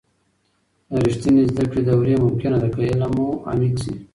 [0.89, 3.93] د ریښتیني زده کړي دورې ممکنه ده، که علم مو عمیق سي.